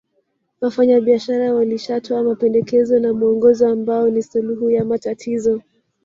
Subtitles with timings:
[0.61, 5.61] Wafanyabiashara walishatoa mapendekezo na muongozo ambao ni suluhu ya matatizo